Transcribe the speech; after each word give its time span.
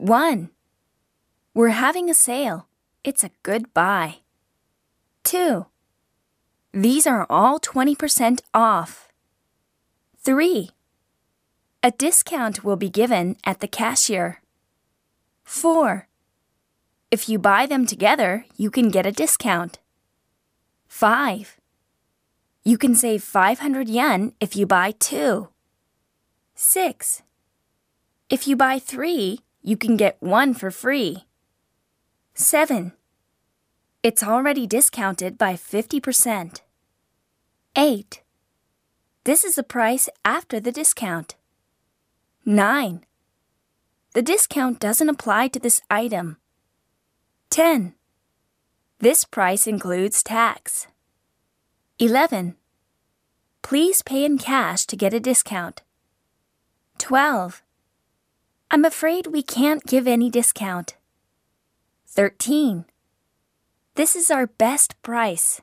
1. 0.00 0.48
We're 1.52 1.68
having 1.68 2.08
a 2.08 2.14
sale. 2.14 2.66
It's 3.04 3.22
a 3.22 3.32
good 3.42 3.74
buy. 3.74 4.20
2. 5.24 5.66
These 6.72 7.06
are 7.06 7.26
all 7.28 7.60
20% 7.60 8.40
off. 8.54 9.08
3. 10.16 10.70
A 11.82 11.90
discount 11.90 12.64
will 12.64 12.76
be 12.76 12.88
given 12.88 13.36
at 13.44 13.60
the 13.60 13.68
cashier. 13.68 14.40
4. 15.44 16.08
If 17.10 17.28
you 17.28 17.38
buy 17.38 17.66
them 17.66 17.84
together, 17.84 18.46
you 18.56 18.70
can 18.70 18.88
get 18.88 19.04
a 19.04 19.12
discount. 19.12 19.80
5. 20.88 21.60
You 22.64 22.78
can 22.78 22.94
save 22.94 23.22
500 23.22 23.88
yen 23.88 24.32
if 24.40 24.56
you 24.56 24.64
buy 24.64 24.92
two. 24.92 25.48
6. 26.54 27.22
If 28.30 28.48
you 28.48 28.56
buy 28.56 28.78
three, 28.78 29.40
you 29.62 29.76
can 29.76 29.96
get 29.96 30.16
one 30.20 30.54
for 30.54 30.70
free. 30.70 31.24
7. 32.34 32.92
It's 34.02 34.22
already 34.22 34.66
discounted 34.66 35.36
by 35.36 35.54
50%. 35.54 36.60
8. 37.76 38.22
This 39.24 39.44
is 39.44 39.56
the 39.56 39.62
price 39.62 40.08
after 40.24 40.58
the 40.58 40.72
discount. 40.72 41.36
9. 42.46 43.04
The 44.14 44.22
discount 44.22 44.80
doesn't 44.80 45.08
apply 45.08 45.48
to 45.48 45.60
this 45.60 45.82
item. 45.90 46.38
10. 47.50 47.94
This 48.98 49.24
price 49.24 49.66
includes 49.66 50.22
tax. 50.22 50.86
11. 51.98 52.56
Please 53.62 54.02
pay 54.02 54.24
in 54.24 54.38
cash 54.38 54.86
to 54.86 54.96
get 54.96 55.12
a 55.12 55.20
discount. 55.20 55.82
12. 56.98 57.62
I'm 58.72 58.84
afraid 58.84 59.26
we 59.26 59.42
can't 59.42 59.84
give 59.84 60.06
any 60.06 60.30
discount. 60.30 60.96
13. 62.06 62.84
This 63.96 64.14
is 64.14 64.30
our 64.30 64.46
best 64.46 65.00
price. 65.02 65.60